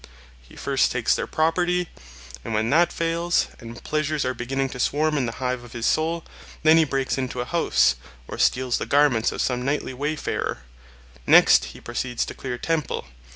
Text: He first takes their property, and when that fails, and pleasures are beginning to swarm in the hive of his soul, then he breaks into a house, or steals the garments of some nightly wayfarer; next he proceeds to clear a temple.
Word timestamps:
He 0.41 0.55
first 0.55 0.91
takes 0.91 1.13
their 1.13 1.27
property, 1.27 1.87
and 2.43 2.55
when 2.55 2.71
that 2.71 2.91
fails, 2.91 3.49
and 3.59 3.83
pleasures 3.83 4.25
are 4.25 4.33
beginning 4.33 4.69
to 4.69 4.79
swarm 4.79 5.15
in 5.15 5.27
the 5.27 5.33
hive 5.37 5.63
of 5.63 5.73
his 5.73 5.85
soul, 5.85 6.25
then 6.63 6.77
he 6.77 6.85
breaks 6.85 7.19
into 7.19 7.39
a 7.39 7.45
house, 7.45 7.93
or 8.27 8.39
steals 8.39 8.79
the 8.79 8.87
garments 8.87 9.31
of 9.31 9.43
some 9.43 9.63
nightly 9.63 9.93
wayfarer; 9.93 10.63
next 11.27 11.65
he 11.65 11.79
proceeds 11.79 12.25
to 12.25 12.33
clear 12.33 12.55
a 12.55 12.57
temple. 12.57 13.05